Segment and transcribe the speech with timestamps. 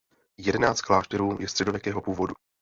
[0.37, 2.33] Jedenáct klášterů je středověkého původu.